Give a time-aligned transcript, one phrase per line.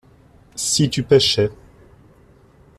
[0.55, 1.51] Si tu pêchais.